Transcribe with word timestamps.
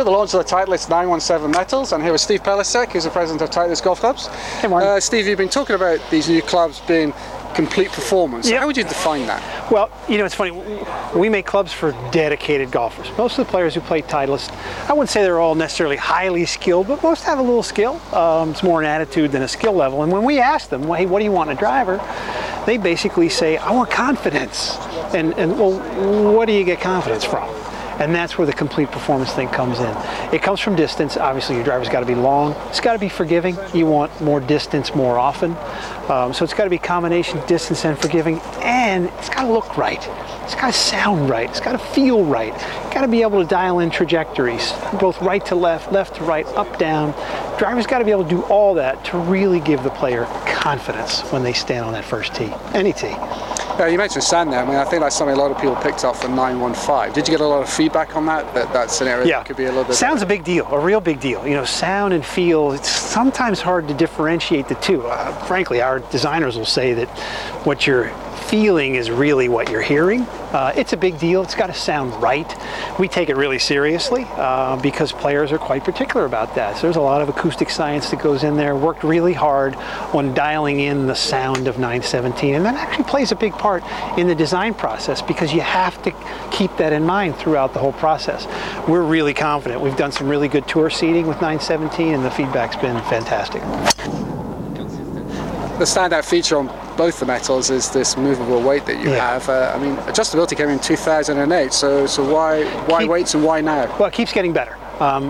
we're 0.00 0.04
the 0.04 0.10
launch 0.10 0.32
of 0.32 0.42
the 0.42 0.50
Titleist 0.50 0.88
917 0.88 1.50
Metals, 1.50 1.92
and 1.92 2.02
here 2.02 2.12
with 2.12 2.22
Steve 2.22 2.42
Pelisek, 2.42 2.92
who's 2.92 3.04
the 3.04 3.10
president 3.10 3.42
of 3.42 3.50
Titleist 3.50 3.82
Golf 3.82 4.00
Clubs. 4.00 4.28
Hey. 4.28 4.68
Uh, 4.72 4.98
Steve, 4.98 5.26
you've 5.26 5.36
been 5.36 5.50
talking 5.50 5.76
about 5.76 6.00
these 6.10 6.26
new 6.26 6.40
clubs 6.40 6.80
being 6.88 7.12
complete 7.54 7.92
performance. 7.92 8.48
Yeah. 8.48 8.60
How 8.60 8.66
would 8.66 8.78
you 8.78 8.84
define 8.84 9.26
that? 9.26 9.70
Well, 9.70 9.90
you 10.08 10.16
know, 10.16 10.24
it's 10.24 10.34
funny. 10.34 10.52
We 11.14 11.28
make 11.28 11.44
clubs 11.44 11.70
for 11.70 11.92
dedicated 12.12 12.70
golfers. 12.70 13.14
Most 13.18 13.38
of 13.38 13.46
the 13.46 13.50
players 13.50 13.74
who 13.74 13.82
play 13.82 14.00
Titleist, 14.00 14.50
I 14.88 14.94
wouldn't 14.94 15.10
say 15.10 15.22
they're 15.22 15.38
all 15.38 15.54
necessarily 15.54 15.96
highly 15.96 16.46
skilled, 16.46 16.88
but 16.88 17.02
most 17.02 17.24
have 17.24 17.38
a 17.38 17.42
little 17.42 17.62
skill. 17.62 18.00
Um, 18.14 18.52
it's 18.52 18.62
more 18.62 18.80
an 18.80 18.86
attitude 18.86 19.32
than 19.32 19.42
a 19.42 19.48
skill 19.48 19.74
level. 19.74 20.02
And 20.02 20.10
when 20.10 20.24
we 20.24 20.38
ask 20.38 20.70
them, 20.70 20.84
hey, 20.84 21.04
what 21.04 21.18
do 21.18 21.26
you 21.26 21.32
want 21.32 21.50
in 21.50 21.58
a 21.58 21.60
driver? 21.60 22.00
They 22.64 22.78
basically 22.78 23.28
say, 23.28 23.58
I 23.58 23.70
want 23.72 23.90
confidence. 23.90 24.78
And, 25.14 25.34
and 25.34 25.58
well, 25.58 26.32
what 26.32 26.46
do 26.46 26.54
you 26.54 26.64
get 26.64 26.80
confidence 26.80 27.24
from? 27.24 27.59
And 28.00 28.14
that's 28.14 28.38
where 28.38 28.46
the 28.46 28.52
complete 28.52 28.90
performance 28.90 29.32
thing 29.32 29.48
comes 29.48 29.78
in. 29.78 29.94
It 30.34 30.42
comes 30.42 30.58
from 30.58 30.74
distance. 30.74 31.18
Obviously, 31.18 31.56
your 31.56 31.64
driver's 31.64 31.90
got 31.90 32.00
to 32.00 32.06
be 32.06 32.14
long. 32.14 32.52
It's 32.68 32.80
got 32.80 32.94
to 32.94 32.98
be 32.98 33.10
forgiving. 33.10 33.58
You 33.74 33.86
want 33.86 34.18
more 34.20 34.40
distance 34.40 34.94
more 34.94 35.18
often. 35.18 35.54
Um, 36.10 36.32
so 36.32 36.42
it's 36.42 36.54
got 36.54 36.64
to 36.64 36.70
be 36.70 36.78
combination 36.78 37.44
distance 37.46 37.84
and 37.84 37.98
forgiving. 37.98 38.40
And 38.62 39.06
it's 39.18 39.28
got 39.28 39.42
to 39.42 39.52
look 39.52 39.76
right. 39.76 40.00
It's 40.44 40.54
got 40.54 40.68
to 40.68 40.72
sound 40.72 41.28
right. 41.28 41.48
It's 41.48 41.60
got 41.60 41.72
to 41.72 41.78
feel 41.78 42.24
right. 42.24 42.52
Got 42.92 43.02
to 43.02 43.08
be 43.08 43.22
able 43.22 43.40
to 43.42 43.46
dial 43.46 43.80
in 43.80 43.90
trajectories, 43.90 44.72
both 44.98 45.20
right 45.20 45.44
to 45.46 45.54
left, 45.54 45.92
left 45.92 46.16
to 46.16 46.24
right, 46.24 46.46
up, 46.56 46.78
down. 46.78 47.12
Driver's 47.58 47.86
got 47.86 47.98
to 47.98 48.04
be 48.04 48.10
able 48.10 48.24
to 48.24 48.30
do 48.30 48.42
all 48.44 48.74
that 48.74 49.04
to 49.04 49.18
really 49.18 49.60
give 49.60 49.84
the 49.84 49.90
player 49.90 50.24
confidence 50.46 51.20
when 51.32 51.42
they 51.42 51.52
stand 51.52 51.84
on 51.84 51.92
that 51.92 52.04
first 52.04 52.34
tee, 52.34 52.52
any 52.74 52.92
tee. 52.92 53.14
Uh, 53.80 53.86
you 53.86 53.96
mentioned 53.96 54.22
sand 54.22 54.52
there. 54.52 54.60
I 54.60 54.66
mean, 54.66 54.76
I 54.76 54.84
think 54.84 55.00
that's 55.00 55.16
something 55.16 55.34
a 55.34 55.38
lot 55.38 55.50
of 55.50 55.56
people 55.56 55.74
picked 55.76 56.04
up 56.04 56.14
from 56.14 56.36
915. 56.36 57.14
Did 57.14 57.26
you 57.26 57.32
get 57.32 57.40
a 57.40 57.46
lot 57.46 57.62
of 57.62 57.70
feedback 57.70 58.14
on 58.14 58.26
that? 58.26 58.52
That 58.52 58.70
that's 58.74 59.00
an 59.00 59.08
area 59.08 59.26
Yeah, 59.26 59.38
that 59.38 59.46
could 59.46 59.56
be 59.56 59.64
a 59.64 59.68
little 59.68 59.84
bit. 59.84 59.94
Sound's 59.94 60.20
a 60.20 60.26
big 60.26 60.44
deal, 60.44 60.66
a 60.66 60.78
real 60.78 61.00
big 61.00 61.18
deal. 61.18 61.46
You 61.46 61.54
know, 61.54 61.64
sound 61.64 62.12
and 62.12 62.22
feel. 62.22 62.72
It's 62.72 62.90
sometimes 62.90 63.62
hard 63.62 63.88
to 63.88 63.94
differentiate 63.94 64.68
the 64.68 64.74
two. 64.76 65.06
Uh, 65.06 65.32
frankly, 65.46 65.80
our 65.80 66.00
designers 66.00 66.58
will 66.58 66.66
say 66.66 66.92
that 66.92 67.08
what 67.64 67.86
you're 67.86 68.08
feeling 68.50 68.96
is 68.96 69.12
really 69.12 69.48
what 69.48 69.70
you're 69.70 69.80
hearing. 69.80 70.22
Uh, 70.50 70.72
it's 70.74 70.92
a 70.92 70.96
big 70.96 71.16
deal. 71.20 71.40
It's 71.40 71.54
got 71.54 71.68
to 71.68 71.74
sound 71.74 72.20
right. 72.20 72.52
We 72.98 73.06
take 73.06 73.28
it 73.28 73.36
really 73.36 73.60
seriously 73.60 74.26
uh, 74.30 74.74
because 74.82 75.12
players 75.12 75.52
are 75.52 75.58
quite 75.58 75.84
particular 75.84 76.26
about 76.26 76.56
that. 76.56 76.74
So 76.74 76.82
there's 76.82 76.96
a 76.96 77.00
lot 77.00 77.22
of 77.22 77.28
acoustic 77.28 77.70
science 77.70 78.10
that 78.10 78.20
goes 78.20 78.42
in 78.42 78.56
there. 78.56 78.74
Worked 78.74 79.04
really 79.04 79.34
hard 79.34 79.76
on 80.12 80.34
dialing 80.34 80.80
in 80.80 81.06
the 81.06 81.14
sound 81.14 81.68
of 81.68 81.76
917, 81.78 82.56
and 82.56 82.64
that 82.64 82.74
actually 82.74 83.04
plays 83.04 83.30
a 83.30 83.36
big 83.36 83.52
part 83.52 83.84
in 84.18 84.26
the 84.26 84.34
design 84.34 84.74
process 84.74 85.22
because 85.22 85.52
you 85.52 85.60
have 85.60 86.02
to 86.02 86.10
keep 86.50 86.76
that 86.78 86.92
in 86.92 87.04
mind 87.04 87.36
throughout 87.36 87.72
the 87.72 87.78
whole 87.78 87.92
process. 87.92 88.48
We're 88.88 89.02
really 89.02 89.32
confident. 89.32 89.80
We've 89.80 89.96
done 89.96 90.10
some 90.10 90.28
really 90.28 90.48
good 90.48 90.66
tour 90.66 90.90
seating 90.90 91.28
with 91.28 91.40
917, 91.40 92.14
and 92.14 92.24
the 92.24 92.32
feedback's 92.32 92.74
been 92.74 93.00
fantastic. 93.02 93.62
The 95.78 95.86
standout 95.86 96.24
feature 96.24 96.58
on 96.58 96.79
both 97.00 97.18
the 97.18 97.24
metals 97.24 97.70
is 97.70 97.88
this 97.88 98.14
movable 98.18 98.60
weight 98.60 98.84
that 98.84 98.98
you 99.02 99.08
Yeah. 99.08 99.30
have. 99.30 99.48
Uh, 99.48 99.72
I 99.74 99.78
mean, 99.78 99.96
adjustability 100.12 100.54
came 100.54 100.68
in 100.68 100.78
2008. 100.78 101.72
So 101.72 102.04
so 102.06 102.22
why 102.22 102.64
why 102.90 103.00
Keep- 103.00 103.08
weights 103.10 103.32
and 103.34 103.42
why 103.42 103.62
now? 103.62 103.86
Well, 103.98 104.08
it 104.08 104.12
keeps 104.12 104.32
getting 104.34 104.52
better. 104.52 104.76
Um, 105.00 105.24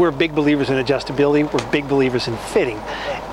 we're 0.00 0.12
big 0.12 0.34
believers 0.34 0.70
in 0.70 0.82
adjustability. 0.82 1.42
We're 1.52 1.70
big 1.70 1.86
believers 1.86 2.26
in 2.26 2.38
fitting 2.54 2.80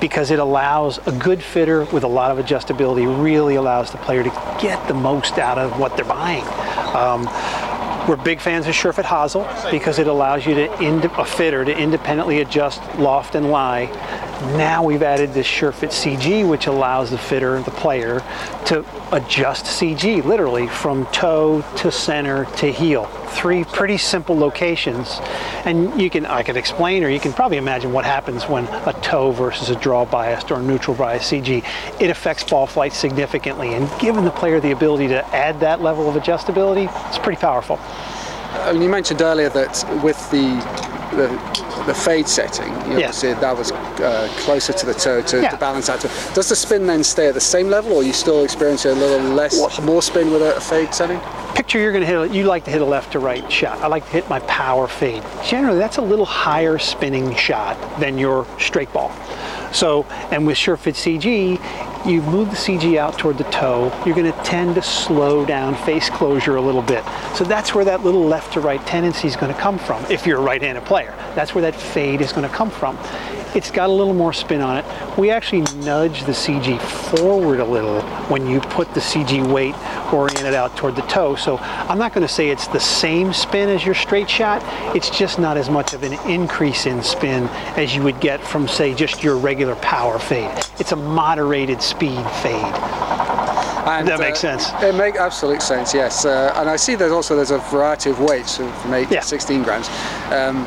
because 0.00 0.30
it 0.30 0.38
allows 0.38 1.00
a 1.06 1.12
good 1.12 1.42
fitter 1.42 1.84
with 1.94 2.04
a 2.04 2.12
lot 2.18 2.30
of 2.30 2.36
adjustability 2.44 3.06
really 3.24 3.54
allows 3.54 3.90
the 3.90 3.96
player 4.06 4.22
to 4.22 4.32
get 4.60 4.78
the 4.86 4.92
most 4.92 5.38
out 5.38 5.56
of 5.56 5.78
what 5.80 5.96
they're 5.96 6.04
buying. 6.20 6.44
Um, 6.94 7.26
we're 8.08 8.16
big 8.16 8.40
fans 8.40 8.66
of 8.66 8.74
SureFit 8.74 9.04
Hosel 9.04 9.46
because 9.70 9.98
it 9.98 10.06
allows 10.06 10.46
you 10.46 10.54
to, 10.54 10.82
ind- 10.82 11.04
a 11.04 11.24
fitter 11.26 11.62
to 11.62 11.76
independently 11.76 12.40
adjust 12.40 12.82
loft 12.98 13.34
and 13.34 13.50
lie. 13.50 13.84
Now 14.56 14.82
we've 14.82 15.02
added 15.02 15.34
this 15.34 15.46
SureFit 15.46 15.90
CG, 15.90 16.48
which 16.48 16.68
allows 16.68 17.10
the 17.10 17.18
fitter, 17.18 17.60
the 17.60 17.72
player, 17.72 18.22
to 18.66 18.84
adjust 19.12 19.64
CG 19.64 20.24
literally 20.24 20.68
from 20.68 21.06
toe 21.06 21.62
to 21.78 21.90
center 21.90 22.44
to 22.56 22.72
heel. 22.72 23.06
Three 23.30 23.64
pretty 23.64 23.98
simple 23.98 24.36
locations, 24.38 25.18
and 25.64 26.00
you 26.00 26.08
can 26.08 26.24
I 26.24 26.42
can 26.42 26.56
explain, 26.56 27.04
or 27.04 27.08
you 27.08 27.20
can 27.20 27.32
probably 27.32 27.56
imagine 27.56 27.92
what 27.92 28.04
happens 28.04 28.48
when 28.48 28.64
a 28.86 28.92
toe 29.02 29.32
versus 29.32 29.70
a 29.70 29.76
draw 29.76 30.04
biased 30.04 30.50
or 30.50 30.60
neutral 30.60 30.96
biased 30.96 31.30
CG. 31.30 31.64
It 32.00 32.08
affects 32.08 32.44
ball 32.44 32.66
flight 32.66 32.92
significantly, 32.92 33.74
and 33.74 33.90
giving 34.00 34.24
the 34.24 34.30
player 34.30 34.60
the 34.60 34.70
ability 34.70 35.08
to 35.08 35.26
add 35.34 35.60
that 35.60 35.82
level 35.82 36.08
of 36.08 36.14
adjustability, 36.14 36.88
it's 37.08 37.18
pretty 37.18 37.40
powerful. 37.40 37.78
I 38.52 38.72
mean, 38.72 38.82
you 38.82 38.88
mentioned 38.88 39.22
earlier 39.22 39.48
that 39.50 39.84
with 40.02 40.18
the 40.30 40.46
the, 41.12 41.26
the 41.86 41.94
fade 41.94 42.28
setting, 42.28 42.68
you 42.68 42.98
Yeah. 42.98 43.06
obviously 43.08 43.32
that 43.34 43.56
was 43.56 43.72
uh, 43.72 44.28
closer 44.40 44.74
to 44.74 44.86
the 44.86 44.92
toe 44.92 45.22
to, 45.22 45.40
Yeah. 45.40 45.48
to 45.48 45.56
balance 45.56 45.88
out. 45.88 46.02
Does 46.34 46.50
the 46.50 46.54
spin 46.54 46.86
then 46.86 47.02
stay 47.02 47.28
at 47.28 47.34
the 47.34 47.40
same 47.40 47.70
level, 47.70 47.94
or 47.94 48.02
you 48.02 48.12
still 48.12 48.44
experience 48.44 48.84
a 48.84 48.92
little 48.92 49.26
less, 49.30 49.80
more 49.80 50.02
spin 50.02 50.30
with 50.30 50.42
a, 50.42 50.56
a 50.56 50.60
fade 50.60 50.92
setting? 50.94 51.18
picture 51.54 51.78
you're 51.80 51.90
going 51.92 52.02
to 52.02 52.06
hit 52.06 52.16
a, 52.16 52.28
you 52.32 52.44
like 52.44 52.64
to 52.64 52.70
hit 52.70 52.80
a 52.82 52.84
left 52.84 53.10
to 53.12 53.18
right 53.18 53.50
shot 53.50 53.76
i 53.80 53.86
like 53.88 54.04
to 54.04 54.10
hit 54.12 54.28
my 54.28 54.38
power 54.40 54.86
fade 54.86 55.22
generally 55.44 55.78
that's 55.78 55.96
a 55.96 56.00
little 56.00 56.26
higher 56.26 56.78
spinning 56.78 57.34
shot 57.34 57.76
than 57.98 58.16
your 58.16 58.46
straight 58.60 58.92
ball 58.92 59.10
so 59.72 60.04
and 60.30 60.46
with 60.46 60.56
surefit 60.56 60.94
cg 60.94 61.58
you 62.06 62.22
move 62.22 62.48
the 62.50 62.56
cg 62.56 62.96
out 62.96 63.18
toward 63.18 63.38
the 63.38 63.44
toe 63.44 63.92
you're 64.04 64.14
going 64.14 64.30
to 64.30 64.42
tend 64.42 64.74
to 64.74 64.82
slow 64.82 65.44
down 65.44 65.74
face 65.84 66.08
closure 66.10 66.56
a 66.56 66.60
little 66.60 66.82
bit 66.82 67.04
so 67.34 67.44
that's 67.44 67.74
where 67.74 67.84
that 67.84 68.04
little 68.04 68.24
left 68.24 68.52
to 68.52 68.60
right 68.60 68.84
tendency 68.86 69.26
is 69.26 69.36
going 69.36 69.52
to 69.52 69.60
come 69.60 69.78
from 69.78 70.04
if 70.06 70.26
you're 70.26 70.38
a 70.38 70.42
right-handed 70.42 70.84
player 70.84 71.14
that's 71.34 71.54
where 71.54 71.62
that 71.62 71.74
fade 71.74 72.20
is 72.20 72.32
going 72.32 72.48
to 72.48 72.54
come 72.54 72.70
from 72.70 72.96
it's 73.54 73.70
got 73.70 73.88
a 73.88 73.92
little 73.92 74.14
more 74.14 74.32
spin 74.32 74.60
on 74.60 74.76
it. 74.76 75.18
We 75.18 75.30
actually 75.30 75.62
nudge 75.84 76.24
the 76.24 76.32
CG 76.32 76.80
forward 76.80 77.60
a 77.60 77.64
little 77.64 78.02
when 78.28 78.46
you 78.46 78.60
put 78.60 78.92
the 78.92 79.00
CG 79.00 79.44
weight 79.52 79.74
oriented 80.12 80.54
out 80.54 80.76
toward 80.76 80.96
the 80.96 81.02
toe. 81.02 81.34
So 81.34 81.56
I'm 81.58 81.98
not 81.98 82.12
going 82.12 82.26
to 82.26 82.32
say 82.32 82.50
it's 82.50 82.66
the 82.68 82.80
same 82.80 83.32
spin 83.32 83.68
as 83.68 83.84
your 83.84 83.94
straight 83.94 84.28
shot. 84.28 84.62
It's 84.94 85.10
just 85.10 85.38
not 85.38 85.56
as 85.56 85.70
much 85.70 85.94
of 85.94 86.02
an 86.02 86.12
increase 86.30 86.86
in 86.86 87.02
spin 87.02 87.44
as 87.76 87.94
you 87.94 88.02
would 88.02 88.20
get 88.20 88.40
from, 88.40 88.68
say, 88.68 88.94
just 88.94 89.22
your 89.22 89.36
regular 89.38 89.76
power 89.76 90.18
fade. 90.18 90.50
It's 90.78 90.92
a 90.92 90.96
moderated 90.96 91.80
speed 91.88 92.24
fade. 92.42 92.74
And, 93.88 94.06
That 94.06 94.18
makes 94.20 94.38
sense. 94.38 94.68
It 94.82 94.94
makes 94.94 95.18
absolute 95.18 95.62
sense, 95.62 95.94
yes. 95.94 96.24
Uh, 96.26 96.52
and 96.56 96.68
I 96.68 96.76
see 96.76 96.94
there's 96.94 97.12
also 97.12 97.34
there's 97.34 97.50
a 97.52 97.58
variety 97.58 98.10
of 98.10 98.20
weights 98.20 98.58
from 98.58 98.92
8 98.92 99.10
Yeah. 99.10 99.20
to 99.20 99.26
16 99.26 99.62
grams. 99.62 99.88
Um, 100.30 100.66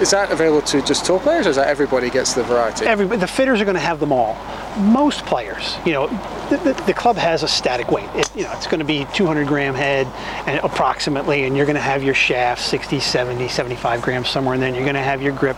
is 0.00 0.10
that 0.12 0.30
available 0.30 0.62
to 0.68 0.80
just 0.80 1.04
tour 1.04 1.18
players, 1.18 1.46
or 1.46 1.50
is 1.50 1.56
that 1.56 1.66
everybody 1.66 2.08
gets 2.08 2.32
the 2.32 2.44
variety? 2.44 2.86
Everybody, 2.86 3.20
the 3.20 3.26
fitters 3.26 3.60
are 3.60 3.64
going 3.64 3.74
to 3.74 3.80
have 3.80 3.98
them 3.98 4.12
all. 4.12 4.36
Most 4.78 5.26
players, 5.26 5.76
you 5.84 5.92
know, 5.92 6.06
the, 6.50 6.56
the, 6.58 6.72
the 6.84 6.94
club 6.94 7.16
has 7.16 7.42
a 7.42 7.48
static 7.48 7.90
weight. 7.90 8.08
It, 8.14 8.30
you 8.36 8.44
know, 8.44 8.52
it's 8.52 8.68
going 8.68 8.78
to 8.78 8.84
be 8.86 9.06
200 9.12 9.48
gram 9.48 9.74
head 9.74 10.06
and 10.46 10.60
approximately, 10.64 11.44
and 11.44 11.56
you're 11.56 11.66
going 11.66 11.74
to 11.74 11.82
have 11.82 12.04
your 12.04 12.14
shaft 12.14 12.62
60, 12.64 13.00
70, 13.00 13.48
75 13.48 14.00
grams 14.00 14.28
somewhere, 14.28 14.54
and 14.54 14.62
then 14.62 14.72
you're 14.74 14.84
going 14.84 14.94
to 14.94 15.02
have 15.02 15.20
your 15.20 15.32
grip. 15.32 15.56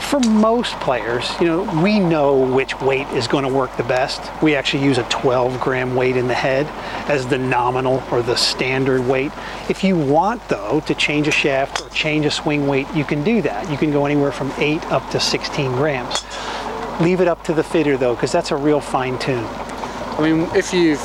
For 0.00 0.18
most 0.20 0.74
players, 0.80 1.30
you 1.40 1.46
know, 1.46 1.82
we 1.82 2.00
know 2.00 2.36
which 2.52 2.80
weight 2.80 3.06
is 3.08 3.28
going 3.28 3.44
to 3.44 3.52
work 3.52 3.76
the 3.76 3.84
best. 3.84 4.20
We 4.42 4.56
actually 4.56 4.82
use 4.84 4.98
a 4.98 5.04
12 5.04 5.60
gram 5.60 5.94
weight 5.94 6.16
in 6.16 6.26
the 6.26 6.34
head 6.34 6.66
as 7.08 7.28
the 7.28 7.38
nominal 7.38 8.02
or 8.10 8.20
the 8.20 8.34
standard 8.34 9.06
weight. 9.06 9.30
If 9.68 9.84
you 9.84 9.96
want, 9.96 10.48
though, 10.48 10.80
to 10.86 10.94
change 10.94 11.28
a 11.28 11.30
shaft 11.30 11.80
or 11.80 11.88
change 11.90 12.26
a 12.26 12.30
swing 12.30 12.66
weight, 12.66 12.88
you 12.92 13.04
can 13.04 13.22
do 13.22 13.40
that. 13.42 13.70
You 13.70 13.76
can 13.76 13.92
go 13.92 14.04
anywhere 14.04 14.32
from 14.32 14.52
8 14.56 14.84
up 14.86 15.08
to 15.10 15.20
16 15.20 15.72
grams. 15.72 16.24
Leave 17.00 17.20
it 17.20 17.28
up 17.28 17.44
to 17.44 17.54
the 17.54 17.62
fitter, 17.62 17.96
though, 17.96 18.14
because 18.14 18.32
that's 18.32 18.50
a 18.50 18.56
real 18.56 18.80
fine 18.80 19.16
tune. 19.18 19.44
I 19.44 20.20
mean, 20.22 20.48
if 20.56 20.74
you've 20.74 21.00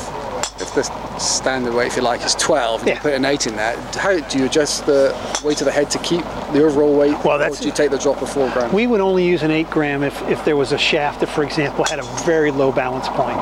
if 0.60 0.74
the 0.74 0.82
standard 1.18 1.74
weight, 1.74 1.88
if 1.88 1.96
you 1.96 2.02
like, 2.02 2.24
is 2.24 2.34
12, 2.34 2.80
and 2.80 2.88
Yeah. 2.88 2.94
you 2.94 3.00
put 3.00 3.14
an 3.14 3.24
8 3.24 3.46
in 3.46 3.56
there, 3.56 3.76
how 3.98 4.18
do 4.18 4.38
you 4.38 4.46
adjust 4.46 4.86
the 4.86 5.14
weight 5.44 5.60
of 5.60 5.66
the 5.66 5.70
head 5.72 5.90
to 5.90 5.98
keep 5.98 6.24
the 6.52 6.64
overall 6.64 6.94
weight? 6.94 7.16
Well, 7.24 7.38
that's- 7.38 7.58
or 7.60 7.62
do 7.62 7.68
you 7.68 7.74
take 7.74 7.90
the 7.90 7.98
drop 7.98 8.22
of 8.22 8.28
4 8.30 8.48
grams? 8.50 8.72
We 8.72 8.86
would 8.86 9.00
only 9.00 9.24
use 9.24 9.42
an 9.42 9.50
8 9.50 9.68
gram 9.70 10.02
if, 10.02 10.20
if 10.28 10.44
there 10.44 10.56
was 10.56 10.72
a 10.72 10.78
shaft 10.78 11.20
that, 11.20 11.28
for 11.28 11.42
example, 11.42 11.84
had 11.84 11.98
a 11.98 12.02
very 12.24 12.50
low 12.50 12.72
balance 12.72 13.08
point. 13.08 13.36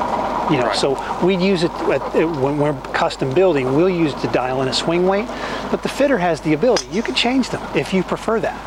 You 0.51 0.59
know, 0.59 0.67
Right. 0.67 0.77
so 0.77 0.99
we'd 1.23 1.41
use 1.41 1.63
it 1.63 1.71
uh, 1.87 1.93
at, 1.93 2.03
at- 2.17 2.31
when 2.37 2.59
we're 2.59 2.75
custom 2.93 3.33
building. 3.33 3.75
We'll 3.77 3.89
use 3.89 4.13
the 4.21 4.29
dial 4.29 4.61
in 4.63 4.69
a 4.69 4.75
swing 4.75 5.07
weight, 5.07 5.27
but 5.71 5.83
the 5.83 5.89
fitter 5.89 6.19
has 6.19 6.41
the 6.41 6.53
ability. 6.53 6.87
You 6.93 7.03
can 7.03 7.15
change 7.15 7.49
them 7.51 7.63
if 7.75 7.95
you 7.95 8.03
prefer 8.03 8.41
that. 8.41 8.59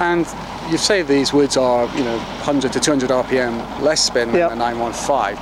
And 0.00 0.24
you 0.70 0.78
say 0.78 1.02
these 1.02 1.32
woods 1.32 1.56
are, 1.56 1.86
you 1.96 2.04
know, 2.04 2.16
100 2.18 2.72
to 2.74 2.78
200 2.80 3.10
RPM 3.10 3.60
less 3.82 4.00
spin 4.04 4.28
than 4.30 4.38
Yep. 4.38 4.50
the 4.50 4.56
915. 4.56 5.36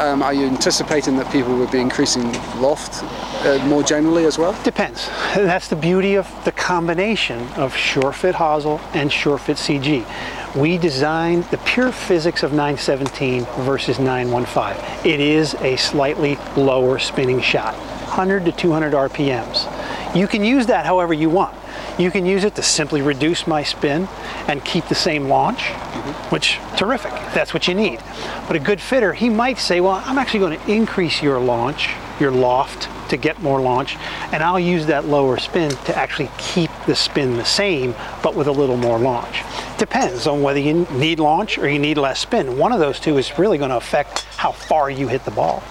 Um, 0.00 0.22
are 0.22 0.32
you 0.32 0.46
anticipating 0.46 1.18
that 1.18 1.30
people 1.30 1.54
would 1.58 1.70
be 1.70 1.78
increasing 1.78 2.32
loft 2.58 3.04
uh, 3.44 3.62
more 3.66 3.82
generally 3.82 4.24
as 4.24 4.38
well? 4.38 4.58
Depends. 4.64 5.08
That's 5.34 5.68
the 5.68 5.76
beauty 5.76 6.14
of 6.14 6.26
the 6.46 6.52
combination 6.52 7.40
of 7.48 7.74
SureFit 7.74 8.32
Hosel 8.32 8.80
and 8.94 9.10
SureFit 9.10 9.58
CG. 9.58 10.56
We 10.56 10.78
designed 10.78 11.44
the 11.50 11.58
pure 11.58 11.92
physics 11.92 12.42
of 12.42 12.52
917 12.52 13.44
versus 13.66 13.98
915. 13.98 15.04
It 15.04 15.20
is 15.20 15.52
a 15.56 15.76
slightly 15.76 16.36
lower 16.56 16.98
spinning 16.98 17.42
shot, 17.42 17.74
100 17.74 18.46
to 18.46 18.52
200 18.52 18.94
RPMs. 18.94 20.16
You 20.16 20.26
can 20.26 20.42
use 20.42 20.64
that 20.68 20.86
however 20.86 21.12
you 21.12 21.28
want. 21.28 21.59
You 22.00 22.10
can 22.10 22.24
use 22.24 22.44
it 22.44 22.54
to 22.54 22.62
simply 22.62 23.02
reduce 23.02 23.46
my 23.46 23.62
spin 23.62 24.08
and 24.48 24.64
keep 24.64 24.88
the 24.88 24.94
same 24.94 25.28
launch, 25.28 25.58
mm-hmm. 25.58 26.34
which 26.34 26.58
terrific. 26.78 27.12
if 27.12 27.34
That's 27.34 27.52
what 27.52 27.68
you 27.68 27.74
need. 27.74 28.00
But 28.46 28.56
a 28.56 28.58
good 28.58 28.80
fitter, 28.80 29.12
he 29.12 29.28
might 29.28 29.58
say, 29.58 29.82
well, 29.82 30.02
I'm 30.06 30.16
actually 30.16 30.40
going 30.40 30.58
to 30.58 30.72
increase 30.72 31.22
your 31.22 31.38
launch, 31.38 31.90
your 32.18 32.30
loft 32.30 32.88
to 33.10 33.18
get 33.18 33.42
more 33.42 33.60
launch, 33.60 33.96
and 34.32 34.42
I'll 34.42 34.58
use 34.58 34.86
that 34.86 35.04
lower 35.04 35.36
spin 35.36 35.72
to 35.72 35.94
actually 35.94 36.30
keep 36.38 36.70
the 36.86 36.96
spin 36.96 37.36
the 37.36 37.44
same, 37.44 37.94
but 38.22 38.34
with 38.34 38.46
a 38.46 38.52
little 38.52 38.78
more 38.78 38.98
launch. 38.98 39.42
Depends 39.76 40.26
on 40.26 40.42
whether 40.42 40.58
you 40.58 40.86
need 40.92 41.20
launch 41.20 41.58
or 41.58 41.68
you 41.68 41.78
need 41.78 41.98
less 41.98 42.18
spin. 42.18 42.56
One 42.56 42.72
of 42.72 42.78
those 42.78 42.98
two 42.98 43.18
is 43.18 43.38
really 43.38 43.58
going 43.58 43.70
to 43.70 43.76
affect 43.76 44.24
how 44.36 44.52
far 44.52 44.88
you 44.88 45.06
hit 45.06 45.26
the 45.26 45.32
ball. 45.32 45.62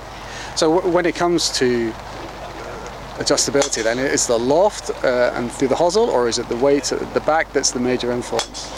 So 0.55 0.75
w- 0.75 0.93
when 0.93 1.07
it 1.07 1.15
comes 1.15 1.49
to 1.57 1.91
adjustability, 3.19 3.83
then 3.83 3.99
is 3.99 4.27
the 4.27 4.37
loft 4.37 4.89
uh, 5.03 5.31
and 5.35 5.51
through 5.51 5.67
the 5.67 5.75
hosel, 5.75 6.07
or 6.07 6.27
is 6.27 6.39
it 6.39 6.47
the 6.49 6.57
weight 6.57 6.91
at 6.91 7.13
the 7.13 7.19
back 7.21 7.51
that's 7.53 7.71
the 7.71 7.79
major 7.79 8.11
influence? 8.11 8.71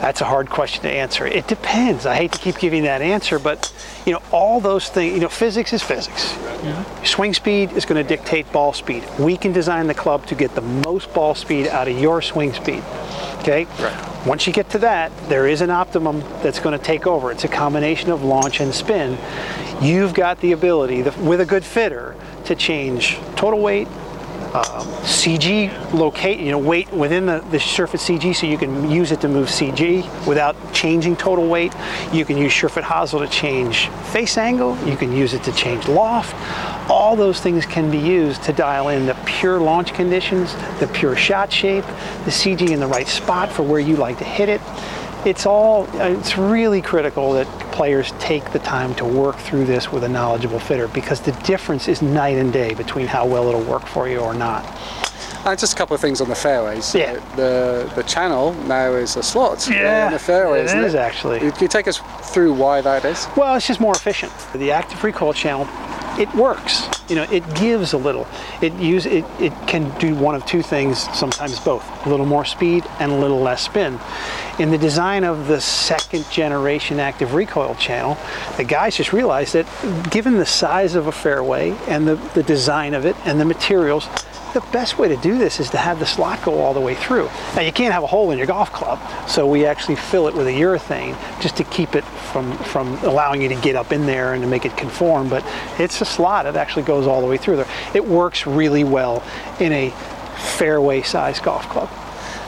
That's 0.00 0.20
a 0.20 0.24
hard 0.24 0.50
question 0.50 0.82
to 0.82 0.90
answer. 0.90 1.26
It 1.26 1.46
depends. 1.46 2.04
I 2.04 2.14
hate 2.14 2.32
to 2.32 2.38
keep 2.38 2.58
giving 2.58 2.82
that 2.82 3.00
answer, 3.00 3.38
but 3.38 3.72
you 4.04 4.12
know, 4.12 4.22
all 4.32 4.60
those 4.60 4.88
things, 4.88 5.14
you 5.14 5.20
know, 5.20 5.28
physics 5.28 5.72
is 5.72 5.82
physics. 5.82 6.36
Swing 7.04 7.32
speed 7.32 7.72
is 7.72 7.84
going 7.84 8.02
to 8.02 8.06
dictate 8.06 8.50
ball 8.52 8.72
speed. 8.72 9.04
We 9.18 9.36
can 9.36 9.52
design 9.52 9.86
the 9.86 9.94
club 9.94 10.26
to 10.26 10.34
get 10.34 10.54
the 10.54 10.60
most 10.60 11.12
ball 11.14 11.34
speed 11.34 11.68
out 11.68 11.88
of 11.88 11.98
your 11.98 12.20
swing 12.22 12.52
speed. 12.52 12.82
Okay? 13.40 13.66
Right. 13.78 14.26
Once 14.26 14.46
you 14.46 14.52
get 14.52 14.70
to 14.70 14.78
that, 14.78 15.12
there 15.28 15.46
is 15.46 15.60
an 15.60 15.70
optimum 15.70 16.20
that's 16.42 16.58
going 16.58 16.78
to 16.78 16.82
take 16.82 17.06
over. 17.06 17.30
It's 17.30 17.44
a 17.44 17.48
combination 17.48 18.10
of 18.10 18.22
launch 18.22 18.60
and 18.60 18.74
spin. 18.74 19.18
You've 19.82 20.14
got 20.14 20.40
the 20.40 20.52
ability, 20.52 21.02
the, 21.02 21.12
with 21.22 21.40
a 21.40 21.46
good 21.46 21.64
fitter, 21.64 22.16
to 22.44 22.54
change 22.54 23.18
total 23.36 23.60
weight, 23.60 23.88
um, 24.54 24.86
CG 25.02 25.92
locate, 25.92 26.38
you 26.38 26.52
know, 26.52 26.58
weight 26.58 26.88
within 26.92 27.26
the, 27.26 27.40
the 27.50 27.56
SureFit 27.56 28.18
CG 28.20 28.36
so 28.36 28.46
you 28.46 28.56
can 28.56 28.88
use 28.88 29.10
it 29.10 29.20
to 29.22 29.28
move 29.28 29.48
CG 29.48 30.04
without 30.28 30.54
changing 30.72 31.16
total 31.16 31.48
weight. 31.48 31.74
You 32.12 32.24
can 32.24 32.36
use 32.36 32.52
SureFit 32.52 32.84
Hosel 32.84 33.18
to 33.18 33.26
change 33.26 33.88
face 34.12 34.38
angle. 34.38 34.78
You 34.86 34.96
can 34.96 35.10
use 35.10 35.34
it 35.34 35.42
to 35.42 35.52
change 35.52 35.88
loft. 35.88 36.36
All 36.88 37.16
those 37.16 37.40
things 37.40 37.66
can 37.66 37.90
be 37.90 37.98
used 37.98 38.44
to 38.44 38.52
dial 38.52 38.90
in 38.90 39.06
the 39.06 39.16
pure 39.26 39.58
launch 39.58 39.92
conditions, 39.92 40.54
the 40.78 40.88
pure 40.94 41.16
shot 41.16 41.52
shape, 41.52 41.84
the 42.24 42.30
CG 42.30 42.70
in 42.70 42.78
the 42.78 42.86
right 42.86 43.08
spot 43.08 43.50
for 43.50 43.64
where 43.64 43.80
you 43.80 43.96
like 43.96 44.18
to 44.18 44.24
hit 44.24 44.48
it. 44.48 44.60
It's 45.26 45.46
all, 45.46 45.88
it's 45.94 46.38
really 46.38 46.80
critical 46.80 47.32
that 47.32 47.48
players 47.74 48.12
take 48.20 48.52
the 48.52 48.58
time 48.60 48.94
to 48.94 49.04
work 49.04 49.36
through 49.36 49.64
this 49.66 49.90
with 49.92 50.04
a 50.04 50.08
knowledgeable 50.08 50.60
fitter 50.60 50.86
because 50.88 51.20
the 51.20 51.32
difference 51.42 51.88
is 51.88 52.00
night 52.00 52.38
and 52.38 52.52
day 52.52 52.72
between 52.74 53.06
how 53.06 53.26
well 53.26 53.48
it'll 53.48 53.64
work 53.64 53.84
for 53.86 54.08
you 54.08 54.18
or 54.20 54.32
not. 54.32 54.64
And 55.44 55.58
just 55.58 55.74
a 55.74 55.76
couple 55.76 55.94
of 55.94 56.00
things 56.00 56.20
on 56.22 56.28
the 56.28 56.34
fairways. 56.34 56.94
Yeah. 56.94 57.12
Uh, 57.32 57.36
The 57.36 57.92
the 57.96 58.02
channel 58.04 58.54
now 58.66 58.92
is 58.94 59.16
a 59.16 59.22
slot 59.22 59.68
in 59.68 60.12
the 60.12 60.18
fairways. 60.18 60.72
it 60.72 60.78
is 60.84 60.94
actually. 60.94 61.40
Can 61.40 61.52
you 61.60 61.68
take 61.68 61.86
us 61.88 62.00
through 62.32 62.54
why 62.54 62.80
that 62.80 63.04
is? 63.04 63.26
Well, 63.36 63.54
it's 63.56 63.66
just 63.66 63.80
more 63.80 63.94
efficient. 63.94 64.32
The 64.54 64.70
active 64.72 65.04
recoil 65.04 65.34
channel, 65.34 65.66
it 66.18 66.32
works. 66.34 66.88
You 67.10 67.16
know, 67.16 67.24
it 67.24 67.42
gives 67.54 67.92
a 67.92 67.98
little. 67.98 68.26
It 68.62 68.72
use 68.74 69.04
it, 69.04 69.24
it 69.38 69.52
can 69.66 69.90
do 69.98 70.14
one 70.14 70.34
of 70.34 70.46
two 70.46 70.62
things, 70.62 71.00
sometimes 71.12 71.60
both. 71.60 71.84
A 72.06 72.08
little 72.08 72.24
more 72.26 72.46
speed 72.46 72.84
and 73.00 73.12
a 73.12 73.16
little 73.16 73.40
less 73.40 73.60
spin. 73.62 73.98
In 74.56 74.70
the 74.70 74.78
design 74.78 75.24
of 75.24 75.48
the 75.48 75.60
second 75.60 76.30
generation 76.30 77.00
active 77.00 77.34
recoil 77.34 77.74
channel, 77.74 78.16
the 78.56 78.62
guys 78.62 78.96
just 78.96 79.12
realized 79.12 79.54
that 79.54 79.66
given 80.10 80.36
the 80.36 80.46
size 80.46 80.94
of 80.94 81.08
a 81.08 81.12
fairway 81.12 81.76
and 81.88 82.06
the, 82.06 82.14
the 82.34 82.42
design 82.44 82.94
of 82.94 83.04
it 83.04 83.16
and 83.24 83.40
the 83.40 83.44
materials, 83.44 84.08
the 84.52 84.60
best 84.72 84.96
way 84.96 85.08
to 85.08 85.16
do 85.16 85.36
this 85.38 85.58
is 85.58 85.70
to 85.70 85.76
have 85.76 85.98
the 85.98 86.06
slot 86.06 86.40
go 86.44 86.60
all 86.60 86.72
the 86.72 86.80
way 86.80 86.94
through. 86.94 87.28
Now 87.56 87.62
you 87.62 87.72
can't 87.72 87.92
have 87.92 88.04
a 88.04 88.06
hole 88.06 88.30
in 88.30 88.38
your 88.38 88.46
golf 88.46 88.72
club, 88.72 89.00
so 89.28 89.44
we 89.44 89.66
actually 89.66 89.96
fill 89.96 90.28
it 90.28 90.34
with 90.34 90.46
a 90.46 90.52
urethane 90.52 91.16
just 91.40 91.56
to 91.56 91.64
keep 91.64 91.96
it 91.96 92.04
from 92.04 92.56
from 92.58 92.94
allowing 92.98 93.42
you 93.42 93.48
to 93.48 93.56
get 93.56 93.74
up 93.74 93.90
in 93.90 94.06
there 94.06 94.34
and 94.34 94.42
to 94.44 94.48
make 94.48 94.64
it 94.64 94.76
conform. 94.76 95.28
But 95.28 95.44
it's 95.80 96.00
a 96.00 96.04
slot; 96.04 96.46
it 96.46 96.54
actually 96.54 96.84
goes 96.84 97.08
all 97.08 97.20
the 97.20 97.26
way 97.26 97.36
through 97.38 97.56
there. 97.56 97.68
It 97.92 98.06
works 98.06 98.46
really 98.46 98.84
well 98.84 99.24
in 99.58 99.72
a 99.72 99.90
fairway 100.56 101.02
size 101.02 101.40
golf 101.40 101.68
club. 101.68 101.90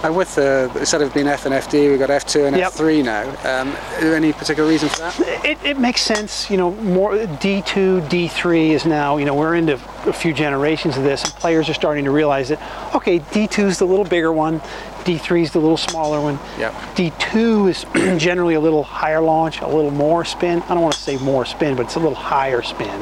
And 0.02 0.14
with 0.16 0.34
the 0.34 0.70
instead 0.78 1.02
of 1.02 1.12
being 1.14 1.26
F 1.26 1.46
and 1.46 1.54
FD, 1.54 1.90
we've 1.90 1.98
got 1.98 2.10
F2 2.10 2.46
and 2.46 2.56
Yep. 2.56 2.72
F3 2.72 3.04
now. 3.04 3.60
Um, 3.60 3.74
any 4.00 4.32
particular 4.32 4.68
reason 4.68 4.88
for 4.88 4.98
that? 4.98 5.20
It, 5.44 5.58
it 5.64 5.78
makes 5.78 6.02
sense, 6.02 6.50
you 6.50 6.56
know, 6.56 6.70
more 6.72 7.12
D2, 7.12 8.08
D3 8.08 8.70
is 8.70 8.84
now, 8.84 9.16
you 9.16 9.24
know, 9.24 9.34
we're 9.34 9.54
into 9.54 9.74
a 10.06 10.12
few 10.12 10.32
generations 10.32 10.96
of 10.96 11.02
this 11.02 11.24
and 11.24 11.32
players 11.34 11.68
are 11.68 11.74
starting 11.74 12.04
to 12.04 12.10
realize 12.10 12.48
that, 12.50 12.94
okay, 12.94 13.18
D2 13.18 13.66
is 13.66 13.78
the 13.78 13.86
little 13.86 14.04
bigger 14.04 14.32
one, 14.32 14.60
D3 15.04 15.42
is 15.42 15.52
the 15.52 15.60
little 15.60 15.76
smaller 15.76 16.20
one. 16.20 16.38
Yep. 16.58 16.72
D2 16.96 17.68
is 17.70 18.20
generally 18.22 18.54
a 18.54 18.60
little 18.60 18.82
higher 18.82 19.20
launch, 19.20 19.60
a 19.60 19.66
little 19.66 19.90
more 19.92 20.24
spin. 20.24 20.62
I 20.62 20.68
don't 20.74 20.82
want 20.82 20.94
to 20.94 21.00
say 21.00 21.16
more 21.18 21.44
spin, 21.44 21.76
but 21.76 21.86
it's 21.86 21.94
a 21.96 22.00
little 22.00 22.14
higher 22.14 22.62
spin. 22.62 23.00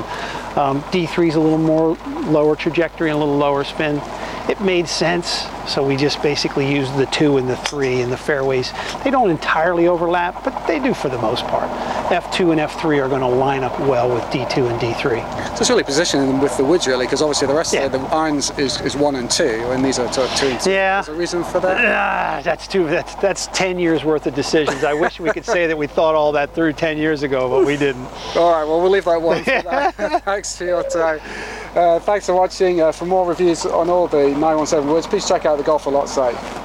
Um, 0.56 0.82
D3 0.93 1.29
is 1.29 1.35
a 1.35 1.41
little 1.41 1.58
more 1.58 1.96
lower 2.26 2.56
trajectory 2.56 3.11
and 3.11 3.17
a 3.17 3.19
little 3.19 3.37
lower 3.38 3.64
spin. 3.64 4.00
It 4.49 4.61
made 4.61 4.87
sense, 4.87 5.46
so 5.67 5.82
we 5.82 5.96
just 5.96 6.23
basically 6.23 6.70
used 6.70 6.94
the 6.99 7.06
two 7.06 7.38
and 7.38 7.49
the 7.49 7.56
three 7.56 8.02
in 8.02 8.11
the 8.11 8.17
fairways. 8.17 8.73
They 9.02 9.11
don't 9.11 9.31
entirely 9.31 9.87
overlap, 9.88 10.44
but 10.44 10.67
they 10.67 10.79
do 10.79 10.93
for 10.93 11.08
the 11.08 11.17
most 11.17 11.46
part. 11.46 11.70
F2 12.11 12.52
and 12.52 12.61
F3 12.61 13.02
are 13.02 13.08
going 13.08 13.23
to 13.23 13.26
line 13.26 13.64
up 13.64 13.79
well 13.81 14.12
with 14.12 14.23
D2 14.25 14.70
and 14.70 14.79
D3. 14.79 15.23
So 15.55 15.61
it's 15.61 15.70
really 15.70 15.82
positioning 15.82 16.26
them 16.29 16.41
with 16.43 16.55
the 16.58 16.64
woods, 16.64 16.87
really, 16.87 17.06
because 17.06 17.23
obviously 17.23 17.46
the 17.49 17.55
rest 17.55 17.73
Yeah. 17.73 17.85
of 17.85 17.93
the, 17.93 17.99
the 17.99 18.05
irons 18.08 18.50
is, 18.58 18.79
is 18.82 18.94
one 18.94 19.14
and 19.17 19.31
two, 19.31 19.64
and 19.70 19.82
these 19.82 19.99
are 19.99 20.12
two 20.12 20.20
and 20.20 20.37
two. 20.61 20.70
Yeah. 20.70 21.00
Is 21.00 21.06
there 21.06 21.14
a 21.14 21.19
reason 21.19 21.43
for 21.43 21.61
that? 21.61 21.79
Ah, 21.79 22.43
that's 22.44 22.69
too. 22.69 22.85
That's 22.87 23.14
that's 23.17 23.46
ten 23.49 23.79
years 23.79 24.05
worth 24.05 24.26
of 24.26 24.35
decisions. 24.35 24.85
I 24.85 24.93
wish 24.93 25.19
we 25.20 25.31
could 25.31 25.46
say 25.46 25.67
that 25.67 25.79
we 25.79 25.87
thought 25.87 26.14
all 26.14 26.32
that 26.32 26.55
through 26.55 26.75
ten 26.75 26.99
years 26.99 27.23
ago, 27.23 27.49
but 27.49 27.67
we 27.67 27.79
didn't. 27.79 28.05
All 28.37 28.52
right, 28.52 28.64
well, 28.69 28.82
we'll 28.82 28.91
leave 28.91 29.06
that 29.06 29.23
one 29.23 29.43
for 29.43 29.50
that. 29.62 29.94
thanks 30.26 30.55
for 30.56 30.64
your 30.64 30.82
time. 30.82 31.20
Uh, 31.75 31.99
thanks 31.99 32.26
for 32.26 32.35
watching. 32.35 32.81
Uh, 32.81 32.93
for 32.93 33.05
more 33.05 33.26
reviews 33.26 33.67
on 33.67 33.91
all 33.91 34.06
the 34.06 34.29
917 34.29 34.88
woods, 34.88 35.06
please 35.09 35.26
check 35.26 35.44
out 35.44 35.59
the 35.59 35.65
Golfalot 35.65 36.06
site. 36.06 36.63